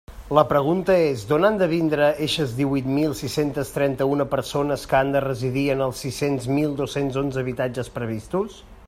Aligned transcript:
La 0.35 0.43
pregunta 0.51 0.93
és: 1.07 1.25
¿d'on 1.31 1.43
han 1.49 1.57
de 1.61 1.65
vindre 1.73 2.07
eixes 2.27 2.55
díhuit 2.59 2.87
mil 2.95 3.13
sis-centes 3.19 3.73
trenta-una 3.77 4.27
persones 4.33 4.87
que 4.93 4.97
han 5.01 5.13
de 5.17 5.23
residir 5.29 5.67
en 5.75 5.87
els 5.89 6.03
sis 6.07 6.47
mil 6.57 6.75
dos-cents 6.81 7.21
onze 7.23 7.45
habitatges 7.45 7.97
previstos? 8.01 8.61